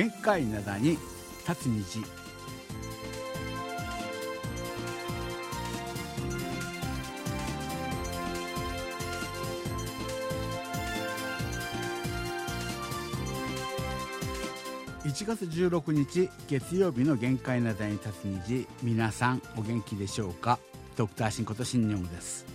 [0.00, 0.92] 限界灘に
[1.46, 2.00] 立つ虹。
[15.04, 18.66] 1月16日月曜日の限界灘に立つ虹。
[18.82, 20.58] 皆さんお元気でしょうか？
[20.96, 22.49] ドクターシンこと新日本です。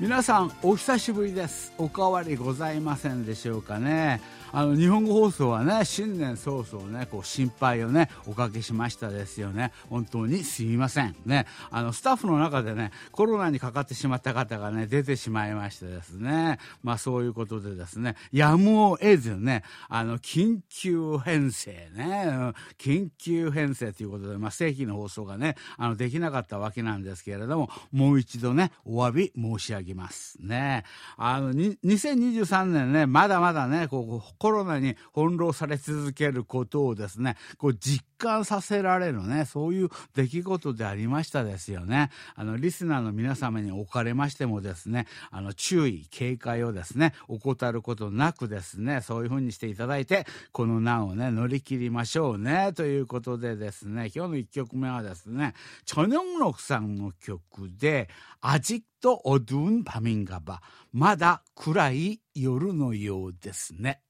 [0.00, 1.74] 皆さんお久しぶりです。
[1.76, 4.22] おかわりございませんでしょうかね。
[4.52, 9.72] あの日本語放送はね新年早々ねこう心配をねおかけしましたですよね。
[9.88, 11.14] 本当にすみません。
[11.24, 11.46] ね。
[11.70, 16.58] あのスタッフの中でねコロナにかかってしまった方がね出てしまいましてですね。
[16.82, 18.16] まあそういうことでですね。
[18.32, 22.52] やむを得ずねあの緊急編成ね。
[22.78, 30.38] 緊急編成ということでまあ正規の放送がねあのできなかったわけなんですけれどももう一度ねお詫び申し上げます。
[30.40, 30.84] ね。
[31.16, 42.10] あの2023年ねまだまだねこうコロナに翻弄され続けることをですね、こう実感させられるね、そういう出来事でありましたですよね。
[42.34, 55.52] あの、リスナーの皆様におかれましてもですね、あの、注意、警戒をですね、怠ることなくですね、そういうふうにしていただいて、この難をね、乗り切りましょうね、ということでですね、今日の1曲目はですね、
[55.84, 58.08] チョニョンロクさんの曲で、
[58.40, 60.62] アジットオドゥンパミンガバ、
[60.94, 64.00] まだ暗い夜のようですね。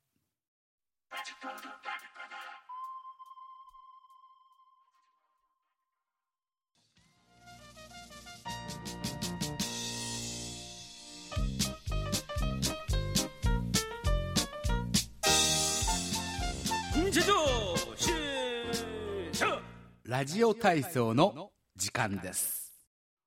[20.10, 22.59] ラジオ体操の時間です。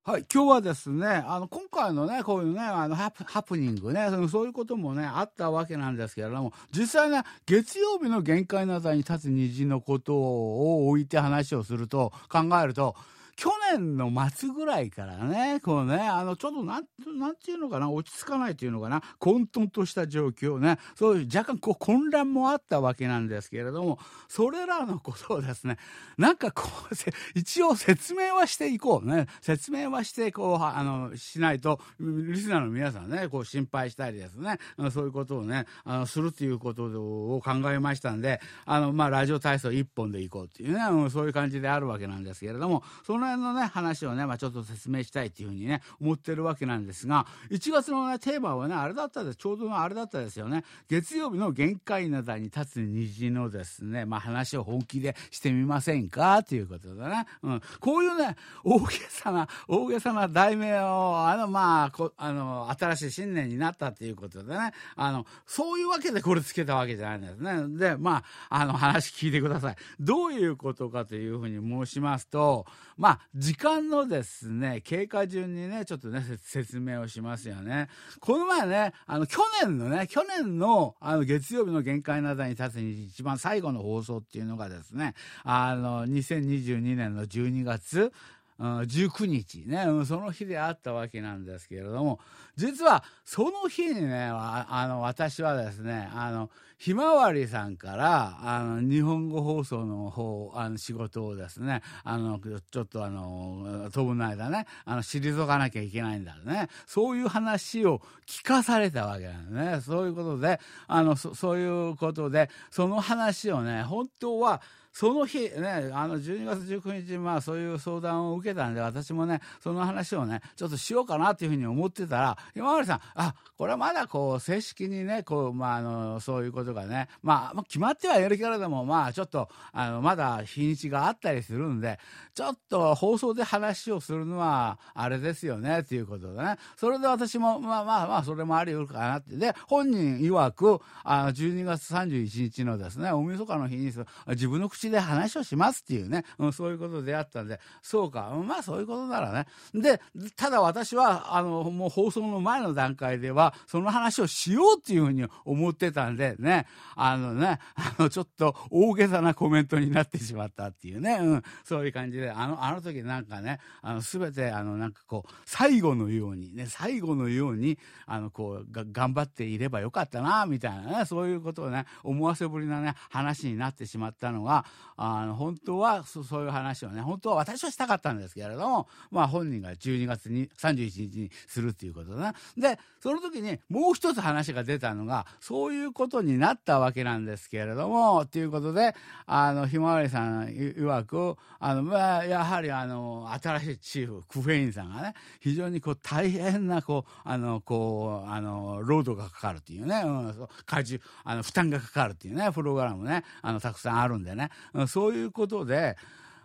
[0.06, 12.94] はい、今日はですね、あの、今回のね、こういうね、あのハプ、ハプニングね、そういうこともね、あったわけなんですけれども、実際ね、月曜日の限界なさに立つ虹のことを置いて話をすると、考えると、
[13.36, 16.84] 去年の末ぐらいからね、こうね、あの、ちょっとなん、
[17.18, 25.78] なんていうのかな、落ち着かないというのかな、混沌とした状況ね、そういう若干こう混乱もあったわけなんですけれども、それらのことをですね、
[26.16, 26.94] なんかこう、
[27.34, 34.58] 一応説明はしていこうね、説明はして、こう、あの、しないと、リスナーの皆さんね、こう心配したりですね、
[34.92, 50.64] そういうことをね、あの、するということを考えましたんで、あの、まあ、ラジオ体操一本でいこうっていうね、そういう感じであるわけなんですけれども、その辺のね、話をね、まあ、ちょっと説明したいっていうふうにね、思ってるわけなんですが、1月のね、テーマはね、あれだったです、ちょうどあれだったですよね。
[50.88, 56.42] 月曜日の限界などに立つ虹のですね、まあ、話を本気でしてみませんか？
[56.42, 57.62] ということでね、うん。
[57.80, 67.78] こういうね、大げさな、大げさな題名を、あの、まあ、こあの、新しい新年になったっていうことでね、あの、そういうわけでこれつけたわけじゃないんですね。
[67.78, 69.76] で、まあ、あの、話聞いてください。
[70.00, 77.88] どういうことかというふうに申しますと、まあ、時間のですね、経過順にね、ちょっとね、説明をしますよね。
[78.20, 88.12] この前ね、あの、去年のね、去年の、あの、月曜日の限界などに立つに一番最後の放送っていうのがですね、あの、2022年の12月、
[88.58, 92.20] 19日ね、その日であったわけなんですけれども、
[92.56, 102.38] 実はその日にね、あの、私はですね、あの、ひまわりさんから、あの、日本語放送の方、あの、仕事をですね、あの、
[102.70, 106.68] ちょっとあの、飛ぶの間ね、あの、退かなきゃいけないんだね。
[106.86, 109.80] そういう話を聞かされたわけなんですね。
[109.80, 114.62] そういうことで、あの、そそういうことで、その話をね、本当は、
[114.94, 131.98] その日ね、あの12月19日、まあそういう相談を受けたんで、私もね、その話をね、ちょっとしようかなっていうふうに思ってたら、今までさん、あ、これはまだこう、正式にね、こう、まああの、そういうことがね、まあ、決まってはいるけれども、まあちょっと、あの、まだ日にちがあったりするんで、
[132.32, 136.56] ちょっと放送で話をするのは、あれですよね、っていうことでね。
[136.76, 139.36] それで私も、まあまあまあ、それもあり得るかなって。
[139.36, 143.92] で、本人曰く、あの、12月31日のですね、大晦日の日に、
[144.28, 149.46] 自分の口で話をしますっていうね、うん、そういうことであったんで、そうか、まあそういうことならね。
[149.74, 150.00] で、
[150.36, 156.66] ただ私は、あの、もう放送の前の段階では、その話をしようっていうふうに思ってたんでね、
[156.96, 174.64] あのね、あの、ちょっと大げさなコメントになってしまったっていうね、うん、そういう感じで、あの、あの時なんかね、あの、すべて、あの、なんかこう、最後のようにね、最後のように、あの、こう、頑張っていればよかったな、みたいなね、そういうことをね、思わせぶりなね、話になってしまったのが、
[174.96, 182.34] あの、本当はそ、そういう話をね、本当は私はしたかったんですけれども、まあ本人が12月に31日にするっていうことだな。
[182.56, 188.94] で、その時にもう一つ話が出たのが、そういうことになったわけなんですけれども、っていうことで、
[189.26, 204.50] あの、ひまわりさん曰く、あの、まあ、やはりあの、新しいチーフ、クフェインさんがね、非常にこう大変な、こう、あの、こう、あの、ロードがかかるっていうね、うん、荷重、あの、負担がかかるっていうね、プログラムね、あの、たくさんあるんでね、
[204.88, 205.96] そういうことで、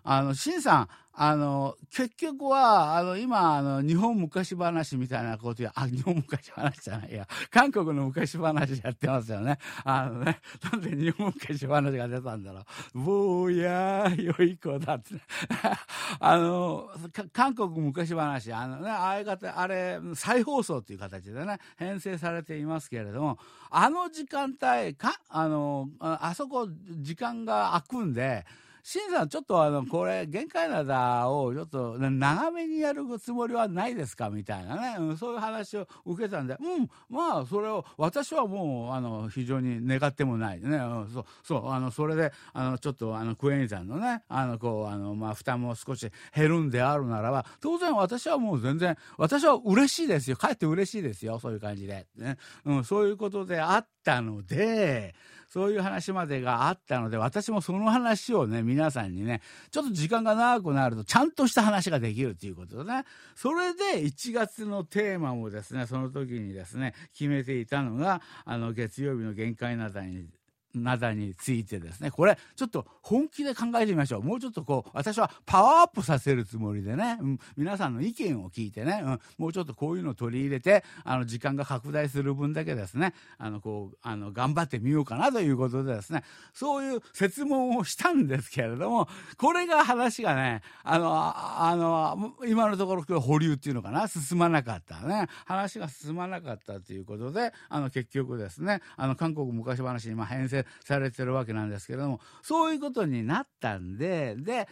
[0.04, 0.88] あの、シンさん、
[1.22, 9.58] あの、結局は、あの、今、あの、日本昔話みたいなことや、あ、日本昔話じゃないや、 韓国の昔話やってますよね。
[9.84, 10.40] あのね、
[10.72, 12.60] なんで日本昔話が出たんだろ
[12.96, 13.00] う。
[13.02, 15.22] 坊やよい子だって、ね、
[16.22, 16.90] あの、
[17.34, 23.38] 韓国昔話、あのね、ああいう方、あれ、再放送っていう形でね、編成されていますけれども、
[23.70, 28.46] あの時間帯、か、あの、あそこ、時間が空くんで、
[28.84, 34.30] 新さん、ちょっとあの、これ、限界灘をちょっと長めにやるつもりはないですか？
[34.30, 50.38] みたいなね、うん、そういう話を受けたんで、うん、まあ、それを、私はもう、あの、非常に願ってもないね、うん、そう、そう、あの、それで、あの、ちょっと、あの、クエンさんのね、あの、こう、あの、まあ、負担も少し減るんであるならば、当然私はもう全然、私は嬉しいですよ。
[50.38, 51.40] かえって嬉しいですよ。
[51.40, 52.08] そういう感じで。
[52.18, 52.38] ね。
[52.66, 55.16] うん、そういうことであったので、
[55.50, 59.42] そういう話までがあったので、私もその話をね、皆さんにね、
[59.72, 63.04] ちょっと時間が長くなると、ちゃんとした話ができるということでね、
[63.36, 70.28] それで1月のテーマもですね、その時にですね、決めていたのが、あの、月曜日の限界などに
[70.76, 74.24] 灘についてですね、これ、ちょっと本気で考えてみましょう。
[74.24, 86.24] もうちょっとこう、私はパワーアップさせるつもりでね、うん、皆さんの意見を聞いてね、うん、もうちょっとこういうのを取り入れて、あの、時間が拡大する分だけですね、あの、こう、あの、頑張ってみようかなということでですね、
[86.54, 89.08] そういう説問をしたんですけれども、
[89.38, 104.68] これが話がね、あの、あの、今のところ保留っていうのかな、進まなかったね、話が進まなかったということで、あの、結局ですね、あの、韓国昔話に今編成されてるわけなんですけれどもそういうことになったんでで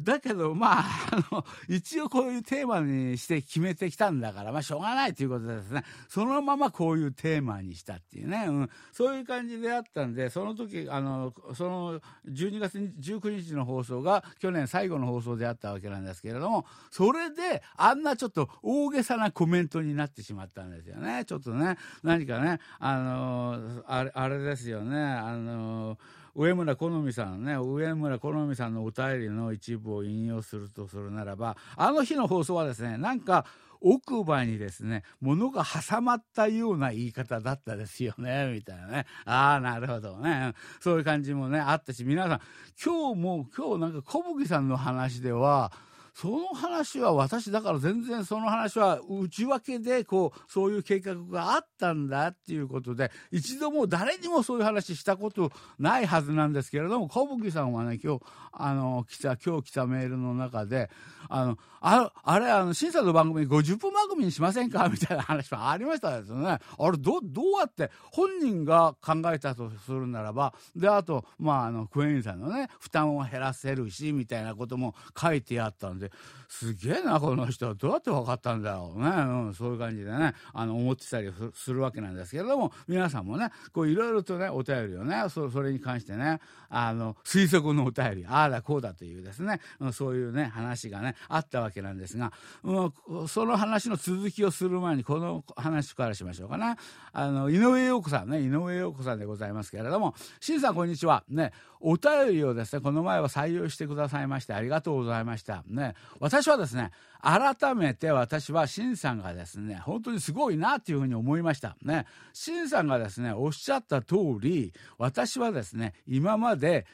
[0.00, 21.24] だけど、まあ、あの、 一応こういうテーマにして決めてきたんだから、まあ、しょうがないということですね、そのままこういうテーマにしたっていうね、うん、そういう感じであったんで、その時、あの、その12月19日の放送が去年最後の放送であったわけなんですけれども、それで、あんなちょっと大げさなコメントになってしまったんですよね。
[21.24, 25.98] ちょっとね、何かね、あの、あれあれですよね、あの、
[26.34, 33.46] 上村好美さんね上村好美さんのお便りの一部を引用するとするならばあの日の放送はですねなんか
[33.84, 39.04] 奥歯にですね、物が挟まったような言い方だったですよね、みたいなね。
[39.26, 40.54] ああ、なるほどね。
[40.80, 42.40] そういう感じもね、あったし、皆さん、
[42.82, 45.70] 今日も、今日なんか小吹さんの話では、
[46.14, 58.22] その話は私だから全然その話は内訳でこうそういう計画があったんだっていうことで一度も誰にもそういう話したことないはずなんですけれども小吹さんはね今日
[58.52, 60.88] あの来た今日来たメールの中で
[61.28, 64.88] あのああれあの審査の番組50分番組にしませんか？
[64.92, 66.58] みたいな話はありましたですね。
[66.78, 76.10] あれどどうやって本人が考えたとするならばであとまああのクエインさんのね負担を減らせるしみたいなことも書いてあったんで 이제
[76.54, 77.66] すげえなこの人。
[77.66, 79.10] はどうやって分かったんだろうね、う
[79.48, 92.32] ん、そういう感じでねあの思ってたりするわけなんですけれども皆さんもねこういろいろとねお便りをねそれに関してねあの推測のお便りああだこうだというですね、うん、そういうね話がねあったわけなんですが、
[92.62, 96.76] うん、その話の続きをする前にこの話からしましょうかな
[97.12, 101.52] あの井上陽子さんね井上陽子さんでございますけれども「新さんこんにちは」ね
[101.86, 105.62] お便りをですねこの前は採用してくださいましてありがとうございました。
[105.68, 106.90] ね私はですね
[107.22, 111.76] 改めて私は新さんがですね本当にすごいなっていうふうに思いました。
[111.82, 112.04] ね。
[112.34, 116.86] 新さんがですねおっしゃった通り私はですね今まで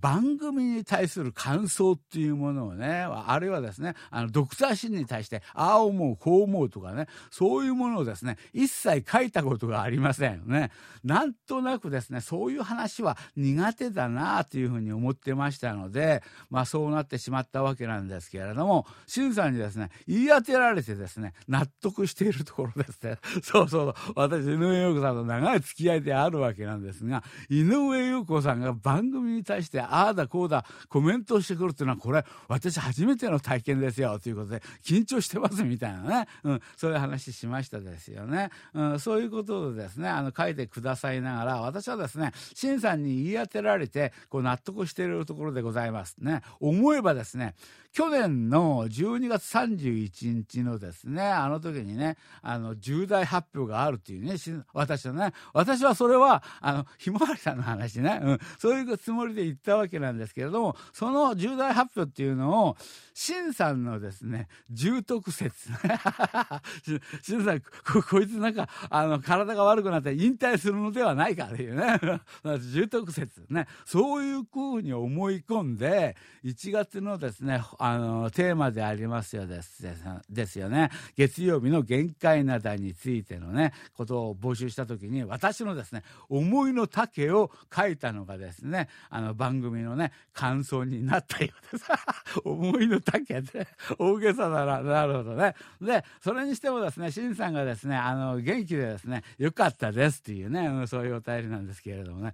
[0.00, 10.70] 番組に対する感想っていうものをね、あるいはですね、あの、ドクターシンに対して、ああ思う、こう思うとかね、そういうものをですね、一切書いたことがありませんね。
[11.04, 23.16] なんとなくですね、そういう話は苦手だなあというふうに思ってましたので、まあそうなってしまったわけなんですけれども、シンさんにですね、言い当てられてですね、納得しているところですね。
[23.42, 38.50] そうそう、私、井上陽子さんと長い付き合いであるわけなんですが、井上陽子さんが番組に対して、ああだこうだコメントをしてくるっていうのは、これ、私初めての体験ですよ、ということで、緊張してますみたいなね、うん、そういう話しましたですよね。
[38.74, 46.42] うん、そういうことでですね、あの、書いてくださいながら、私はですね、新さんに言い当てられて、こう、納得しているところでございますね。
[46.60, 47.54] 思えばですね、
[47.98, 54.36] 去年の12月31日のですね、あの時にね、あの、重大発表があるっていうね、
[54.72, 62.76] 私はね、私はそれは、あの、ひまわりさんの話ね、うん、そういうつもりで言ったわけなんですけれども、その重大発表っていうのを、
[63.14, 65.68] 新さんのですね、重篤説。
[67.20, 71.98] 新さんこ、こいつなんか、あの、体が悪くなって引退するのではないかっていうね、
[72.70, 79.82] 重篤説ね、そういうふうに思い込んで、1月のですね、ああのテーマでありますよです
[80.28, 80.90] ですよね。
[81.16, 91.90] 月曜日の限界なだについてのねことを募集した時に私のですね思いの丈を書いたのがですねあの番組のね感想になったようです。
[92.44, 93.68] 思いの丈で
[93.98, 95.54] 大げさだななるほどね。
[95.80, 102.32] でそれにしてもですねしんさんがですねあの元気でですねよかったですっていうね、うん、そういうお便りなんですけれどもね。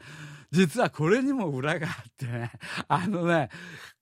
[0.50, 2.50] 実はこれにも裏があってね
[2.88, 3.50] あのね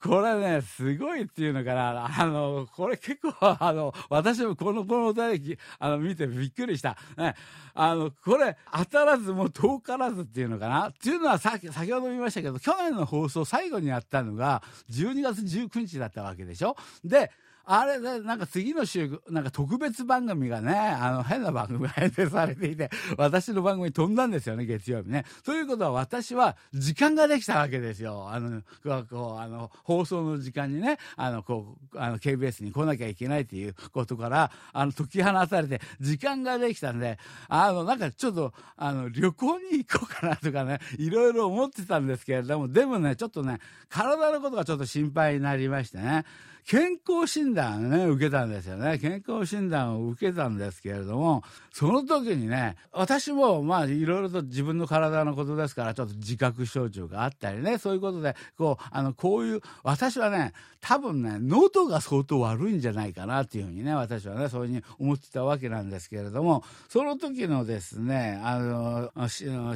[0.03, 6.99] これねすごいっていうのかな、あの、これ結構、あの、私もこの、このお便り、あの、見てびっくりした。
[7.17, 7.35] ね、
[7.73, 10.91] あの、これ、当たらずも遠からずっていうのかな。
[10.91, 16.77] っていうのはさ先ほど言いましたけど、去年の放送最後にやったのが、12月19日だったわけでしょ。
[17.03, 17.31] で、
[17.65, 25.25] あれで、なんか次の週、なんか特別番組がね、あの、変な番組が編成されていて、私の番組飛んだんですよね、月曜日ね。
[25.45, 28.29] ということは私は時間ができたわけですよ。
[28.31, 28.63] あの、
[29.09, 46.25] こう、あの、放送の時間にね、あの、こう、あの、KBS に来なきゃいけないっていうことから、あの、解き放たれて、時間ができたんで、あの、なんかちょっと、あの、旅行に行こうかなとかね、いろいろ思ってたんですけれども、でもね、ちょっとね、体のことがちょっと心配になりましてね、
[46.67, 48.99] 健康診断ね、受けたんですよね。
[48.99, 51.43] 健康診断を受けたんですけれども、
[51.73, 69.11] その時にね、私もまあいろいろと自分の体のことですから、ちょっと自覚症状があったりね、そういうことで、こう、あの、こういう、私はね、多分ね、喉が相当悪いんじゃないかなっていうふうにね、私はね、そういうふうに思ってたわけなんですけれども、その時のですね、あの、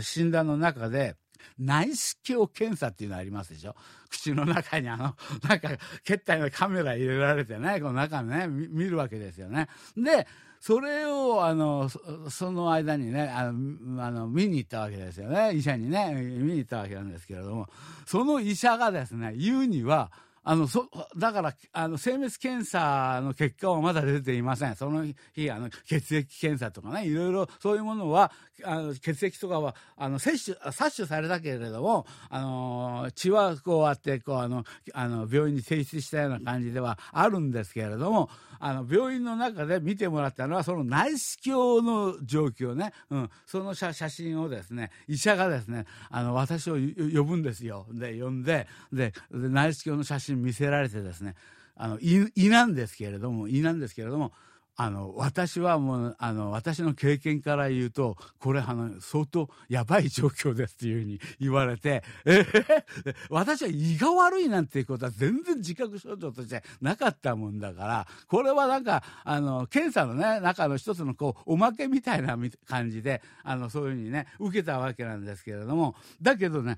[0.02, 1.16] 診断の中で、
[1.58, 3.74] 内視鏡検査っていうのありますでしょ？
[4.10, 5.16] 口の中にあの、
[5.48, 5.70] なんか、
[6.04, 9.68] 血体のカメラ入れられてね、この中ね、見るわけですよね。
[9.96, 10.26] で、
[10.60, 11.88] それを、あの、
[12.30, 15.54] その間にね、あの、あの見に行ったわけですよね。
[15.54, 17.68] 医者にね、見に行ったわけなんですけれども、
[18.06, 20.10] その医者がですね、言うには、
[20.48, 24.76] あの、そ、だから、あの、精密検査の結果はまだ出ていません。
[24.76, 28.30] その日、あの、血液検査とかね、いろいろそういうものは、
[28.62, 34.62] あの、血液とかは、あの、摂取、摂取されたけれども、あの、血はこうあって、こう、あの、
[34.94, 47.86] あの、病院に提出したような感じではあるんですけれども、あの、病院の中で見てもらったのは、その内視鏡の状況ね、うん、その写真をですね、医者がですね、あの、私を呼ぶんですよ。
[47.90, 51.34] で、呼んで、で、内視鏡の写真見せられてですね
[51.74, 54.32] あの胃胃なんですけれども胃なんですけれども
[54.78, 76.76] あの私はもうあの私の経験から言うとこれあの相当やばい状況ですっていうふうに 言われてえー、私は胃が悪いなんていうことは全然自覚症状としてなかったもんだからこれはなんかあの検査のね中の一つのこうおまけみたいな感じであのそういうふうにね受けたわけなんですけれどもだけどね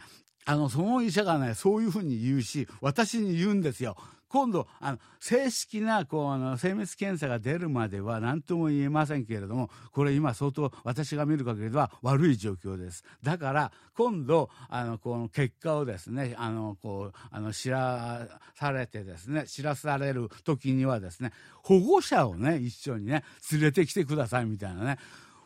[0.49, 3.99] あの、その医者がね、そういうふうに言うし、私に言うんですよ。
[4.31, 13.05] 今度、あの、正式な、こう、あの、精密検査が出るまでは何とも言えませんけれども、これ今相当私が見る限りでは悪い状況です。
[13.23, 24.99] だから、今度、あの、この結果をですね、あの、こう、あの、知らされてですね、知らされる時にはですね、保護者をね、一緒にね、連れてきてくださいみたいなね。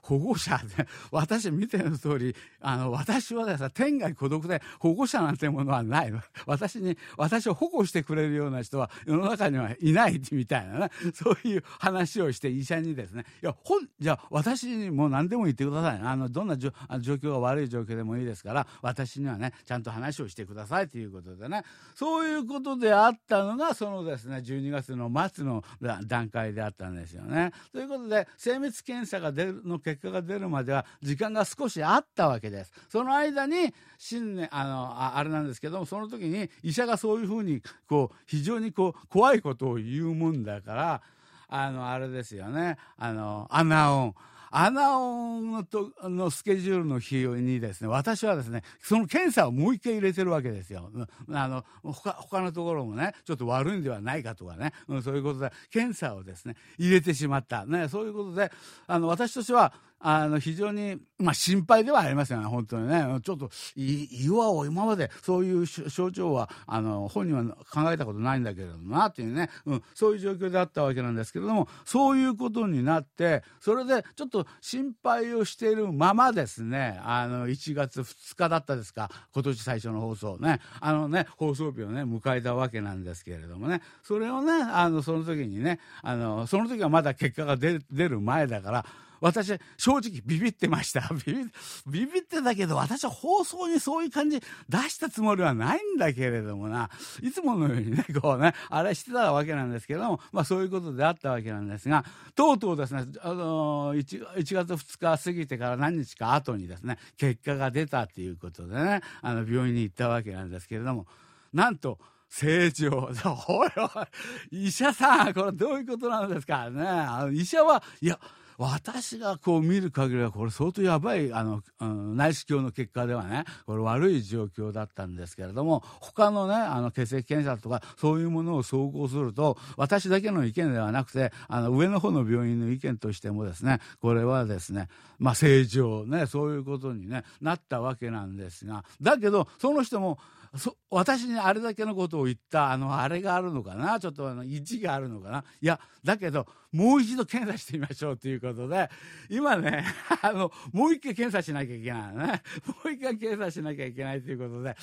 [0.02, 6.12] 保護者で、私見ての通り、あの、私はですね、天涯孤独で保護者なんてものはない。
[6.46, 16.00] 私に、私を保護してくれるような人は世の中にはいないみたいなね、 そういう話をして医者にですね、いや、ほん、じゃあ私にも何でも言ってください。
[16.00, 21.62] あの、どんな状況が悪い状況でもいいですから、私にはね、ちゃんと話をしてくださいということでね、
[21.94, 25.62] そういうことであったのが、そのですね、12月の末の
[26.06, 27.52] 段階であったんですよね。
[27.72, 32.72] ということで、精密検査が出るの結結果が出るまでは時間が少しあったわけです。
[32.88, 41.02] その間に新年あのああれなんですけどもその時に医者がそういうふうにこう非常にこう怖いことを言うもんだから
[41.48, 44.14] あのあれですよねあのアナオン
[44.54, 50.90] アナオンとのスケジュールの日にですね、私はですね、その検査をもう一回入れてるわけですよ。
[51.32, 57.64] あの、他、他のところもね、ちょっと悪いんではないかとかね、うん、そういうことで、検査をですね、入れてしまった。
[57.64, 58.52] ね、そういうことで、
[58.86, 63.06] あの、私としては、あの、非常に、まあ、心配ではありますよね、本当にね。
[63.22, 88.86] ちょっと、岩を今まで、そういう象徴は、あの、本人は考えたことないんだけれどもな、っていうね、うん、そういう状況であったわけなんですけれども、そういうことになって、それで、ちょっと心配をしているままですね、あの、1月2日だったですか、今年最初の放送ね、あのね、放送日をね、迎えたわけなんですけれどもね、それをね、あの、その時にね、あの、その時はまだ結果が出る前だから、
[89.22, 91.08] 私、正直ビビってました。
[91.24, 91.44] ビビ、
[91.86, 96.90] ビビってたけど、私は放送にそういう感じ出したつもりはないんだけれどもな、
[97.22, 111.06] いつものようにね、こうね、あれしてたわけなんですけども、まあそういうことであったわけなんですが、とうとうですね、あの1、1月2日過ぎてから何日か後にですね、結果が出たっていうことでね、あの、病院に行ったわけなんですけれども、
[111.52, 112.88] なんと、正常。
[113.46, 116.82] おいおい、医者さん、これどういうことなんですかね。
[116.82, 118.18] あの医者は、いや、
[118.58, 140.18] 私がこう見る限りはこれ相当やばいあの、うん、内視鏡の結果ではねこれ悪い状況だったんですけれども他のねあの血液検査とかそういうものを総合すると私だけの意見ではなくてあの上の方の病院の意見としてもですねこれはですねまあ正常ねそういうことに、ね、なったわけなんですがだけどその人も
[140.56, 145.44] そ私にあれだけのことを言ったあのあれがあるのかなちょっとあの意地があるのかな。
[145.62, 148.90] いやだけどもう一度検査してみましょうということで
[149.30, 149.84] 今ね
[150.20, 152.42] あのもう一回検査しなきゃいけないね。
[152.68, 154.76] もう一回検査しなきゃいけないということで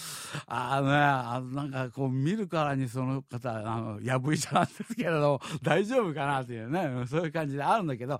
[0.48, 8.20] あのねあのなんかこう見るからにその方あのやぶ医者なんですけれど大丈夫かなというねそういう感じであるんだけど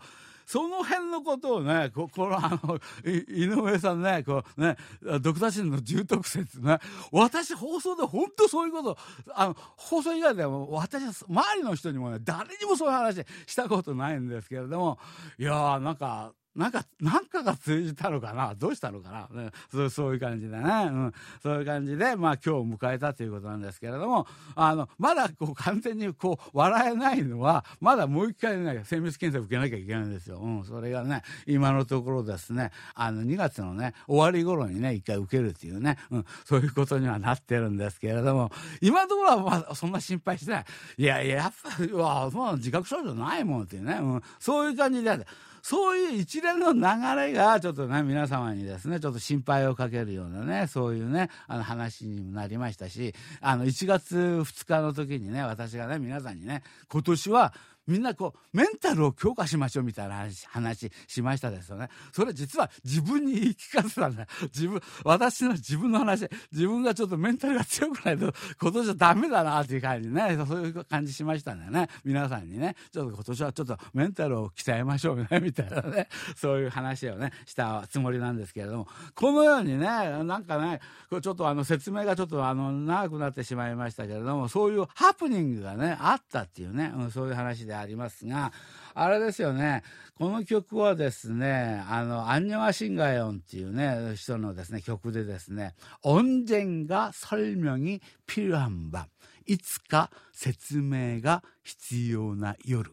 [0.50, 4.78] その辺のことをね、ここのあの、井上さんね、こうね、
[5.22, 6.80] ドクターシンの重篤説ね、
[7.12, 8.98] 私放送で本当そういうこと、
[9.36, 14.98] あの、放送以外でも私は周りの人にもね、誰にもそういう話したことないんですけれども、
[15.38, 18.56] いやーなんか、なんか、 なんかが通じたのかな？
[18.56, 21.14] どうしたのかな、ね、そうそういう感じでね、うん。
[21.42, 30.40] そういう感じで、まあ今日を迎えたということなんですけれども、あの、まだこう完全にこう笑えないのは、まだもう一回ね、精密検査を受けなきゃいけないんですよ。
[30.40, 30.64] うん。
[30.64, 36.26] それがね、今のところですね、あの、2月のね、終わり頃にね、一回受けるっていうね、うん。
[36.46, 40.66] そういうことにはなってるんですけれども、今のところはまあそんな心配してない。
[40.98, 44.22] いやいや、やっぱり、わ、そ自覚症状ないもんっていうね、うん。
[44.40, 45.26] そういう感じで、
[45.62, 46.80] そういう一連の流
[47.16, 57.54] れが、ちょっとね、皆様にですね、ちょっと心配をかけるようなね、そういうね、あの話にもなりましたし、あの、1月2日の時にね、私がね、皆さんにね、今年は
[57.90, 61.90] みんなこう、メンタルを強化しましょうみたいな話、話しましたですよね。
[62.14, 64.28] それ実は自分に言い聞かせたんだよ。
[64.54, 71.88] 自分、私の自分の話、自分がちょっとメンタルが強くないと、今年はダメだなっていう感じね、そういう感じしましたんだよね。
[72.06, 88.53] 皆さんにね、ちょっと今年はちょっとメンタルを鍛えましょうね、みたいなね、そういう話をね、したつもりなんですけれども、このようにね、なんかね、ちょっとあの説明がちょっとあの長くなってしまいましたけれども、そういうハプニングがね、あったっていうね、うん、そういう話でありますが、
[88.95, 89.83] あれですよね、
[90.17, 99.07] この曲はですね、あの、アンニョアシンガヨンっていうね、人のですね、曲でですね、언젠가설명이필요한 밤、
[99.47, 102.91] いつか説明が必要な夜。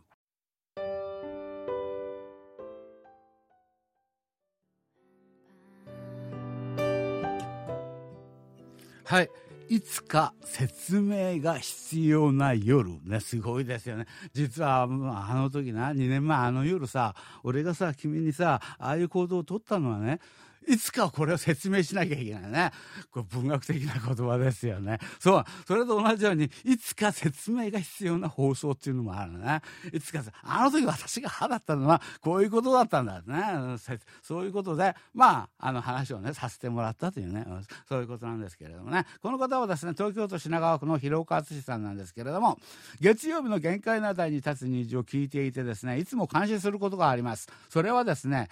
[9.03, 9.31] はい。
[9.68, 13.00] いつか説明が必要な夜。
[13.04, 14.06] ね、すごいですよね。
[14.32, 20.20] 実は、あの時な、2年前あの夜さ、俺がさ、君にさ、ああいう行動をとったのはね、
[20.66, 22.72] いつかこれを説明しなきゃいけないね。
[23.10, 24.98] こ文学的な言葉ですよね。
[25.18, 25.44] そう。
[25.66, 29.60] それと同じように、いつか説明が必要な放送っていうのもあるね。
[29.92, 33.76] いつか、あの時私が歯だったのは、こういうことだったんだね。
[34.22, 37.46] そういうことで、まあ、あの話をね、させてもらったというね、
[37.88, 39.06] そういうことなんですけれどもね。
[39.22, 42.58] この方はですね、東京都品川区の広岡敦さんなんですけれども、
[43.00, 47.48] 月曜日の限界な台に立つ虹を聞いていてですね、いつも感心することがあります。
[47.68, 48.48] それはですね、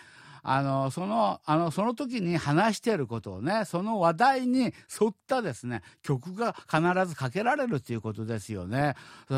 [0.47, 8.95] あの、その、あの、その時に話していることをね、その話題に沿ったですね、曲が必ずかけられるっていうことですよね。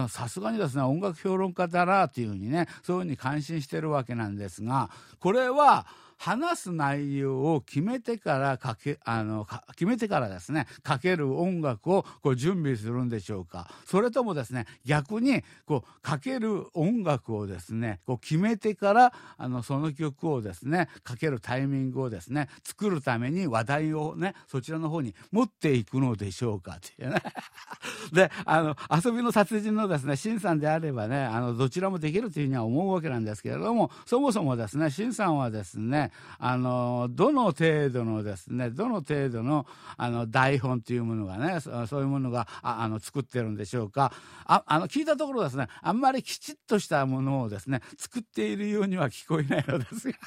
[0.08, 4.90] さすがにですね、音楽評論家だなっていうふうにね、そういうふうに感心してるわけなんですが、
[5.20, 5.86] これは、
[6.18, 13.68] 話す内容を決めてからかけ、あの、決めてからですね、かける音楽をこう準備するんでしょうか。
[13.87, 27.22] それともですね、逆に、こう、かける音楽をですね、こう決めてから、あの、その曲をですね、かけるタイミングをですね、作るために話題をね、そちらの方に持っていくのでしょうかっていうね。
[28.12, 36.05] で、あの、遊びの殺人のですね、シンさんであればね、あの、どちらもできるというふうには思うわけなんですけれども、そもそもですね、シンさんはですね、
[36.38, 39.66] あの、どの程度のですね、どの程度の、
[39.96, 44.12] あの、台本というものがね、そういうものが、ああの、作ってるんでしょうか。
[44.44, 50.18] あ、あの、聞いたところですね、あんまりきちっとしたものをですね、作っているようには聞こえないのですが。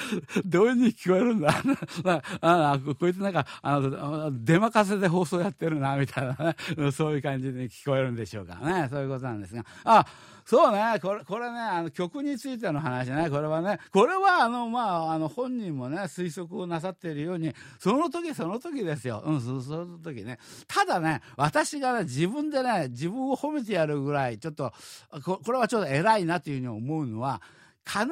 [0.44, 1.50] どういうふうに聞こえるんだ？
[2.40, 6.90] ああこいつなんかあの出任せで放送やってるなみたいなね。
[6.92, 8.88] そういう感じで聞こえるんでしょうかね。
[8.90, 9.64] そういうことなんですが。
[9.84, 10.04] あ
[10.44, 10.98] そうね。
[11.00, 13.30] これこれねあの曲についての話ね。
[13.30, 19.22] これはねこれはあのまああの本人もね推測をなさっているようにその時その時ですよ。
[19.24, 20.38] うんそその時ね。
[20.66, 24.72] ただね私がね自分でね自分を褒めてやるぐらいちょっと
[25.24, 27.40] これはちょっと偉いなというふうに思うのは
[27.86, 28.06] 必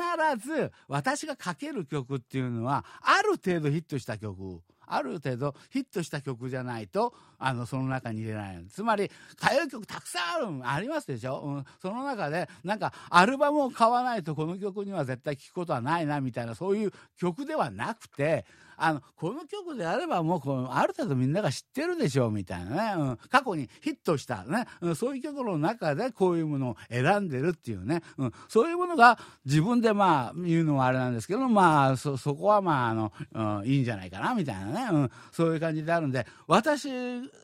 [0.47, 4.61] ず私が書ける曲っていうのはある程度ヒットした曲。
[4.91, 18.45] ある程度ヒットした曲じゃないとあのその中に入れないつまり歌謡曲たくさんあるありますでしょ、うん、その中でなんかアルバムを買わないとこの曲には絶対聴くことはないなみたいなそういう曲ではなくて
[18.83, 36.89] あのこの曲であればもうこのある程度みんなが知ってるでしょうみたいなね、うん、過去にヒットしたね、うん、そういう曲の中でこういうものを選んでるっていうね、うん、そういうものが自分でまあ言うのはあれなんですけどまあそそこはまああの、うん、いいんじゃないかなみたいなね、うん、そういう感じであるんで私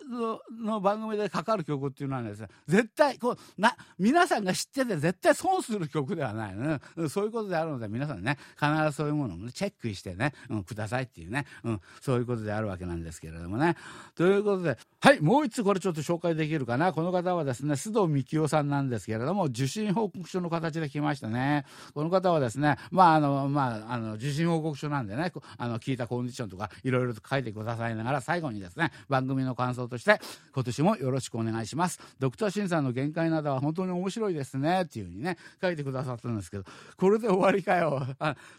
[0.08, 13.76] の番組でかかる曲っていうのはですね絶対こうな皆さんが知ってて絶対損する曲ではないのね、そういうことであるので皆さんね必ずそういうものを、ね、チェックしてね、うん、くださいっていうね、うん、そういうことであるわけなんですけれどもね。
[14.14, 16.92] ということではいもう一つこれちょっと紹介できるかな。
[16.92, 21.64] この方はですね須藤幹夫さんなんですけれども受信報告書の形で来ましたね。
[21.94, 30.20] この方はですねまああのまああの受信報告書なんでねあの聞いたコンディションとかいろいろと書いてくださいながら最後にですね番組の感想として
[30.54, 32.00] 今年もよろしくお願いします。
[32.18, 34.82] ドクターシンさんの限界などは本当に面白いですね。
[34.82, 36.64] っていうふうにね書いてくださったんですけど
[36.96, 38.06] これで終わりかよ。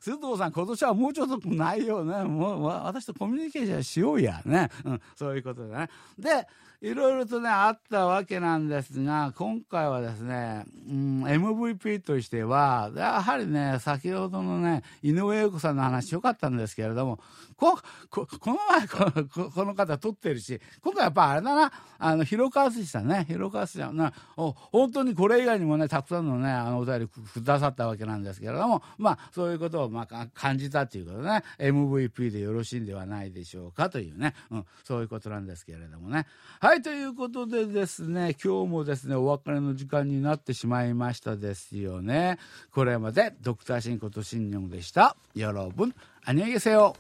[0.01, 2.23] 須藤さん今年はもうちょっとないよね。
[2.23, 4.41] もう私とコミュニケーションしようや。
[4.45, 5.89] ね、うん、そういうことでね。
[6.19, 6.47] で
[6.80, 17.20] いろいろとねあったわけなんですが今回はですね、うん、MVP としてはやはりね先ほどのね井上陽子さんの話よかったんですけれども
[17.56, 17.80] こ
[18.12, 36.28] ここの前ここの方撮ってるし今回やっぱあれだなあの広川寿司さんね広川寿司さんね本当にこれ以外にもねたくさんのねあのお便りくださったわけなんですけれどもまあそういうことをまあ感じたということでね MVP でよろしいんではないでしょうかというね、うん、そういうことなんですけれどもね。
[36.60, 42.39] ははい、ということでですね、今日もですね、お別れの時間になってしまいましたですよね。
[42.71, 45.15] これまで、ドクターシンことシンニョンでした。
[45.34, 46.97] よろぶん、あにげせよ。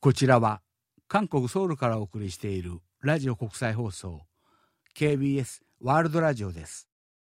[0.00, 0.62] こちらは
[1.06, 4.22] 韓国ソウルからお送りしているラジオ国際放送
[4.96, 6.88] KBS ワールドラジオです。